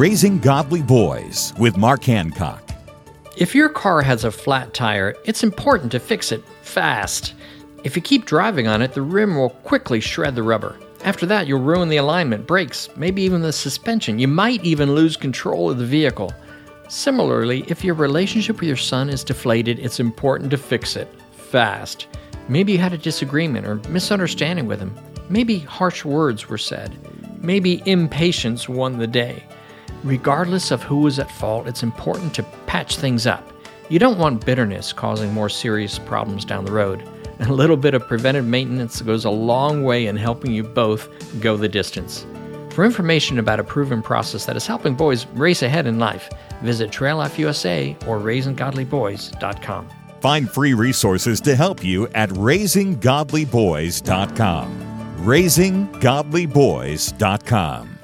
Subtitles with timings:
[0.00, 2.70] Raising Godly Boys with Mark Hancock.
[3.36, 7.34] If your car has a flat tire, it's important to fix it fast.
[7.84, 10.78] If you keep driving on it, the rim will quickly shred the rubber.
[11.04, 14.18] After that, you'll ruin the alignment, brakes, maybe even the suspension.
[14.18, 16.32] You might even lose control of the vehicle.
[16.88, 22.06] Similarly, if your relationship with your son is deflated, it's important to fix it fast.
[22.48, 24.98] Maybe you had a disagreement or misunderstanding with him.
[25.28, 26.96] Maybe harsh words were said.
[27.44, 29.44] Maybe impatience won the day.
[30.04, 33.50] Regardless of who was at fault, it's important to patch things up.
[33.90, 37.02] You don't want bitterness causing more serious problems down the road.
[37.40, 41.08] A little bit of preventive maintenance goes a long way in helping you both
[41.40, 42.26] go the distance.
[42.70, 46.28] For information about a proven process that is helping boys race ahead in life,
[46.62, 49.88] visit Trail Life USA or RaisingGodlyBoys.com.
[50.20, 55.16] Find free resources to help you at raisinggodlyboys.com.
[55.20, 57.99] RaisingGodlyBoys.com.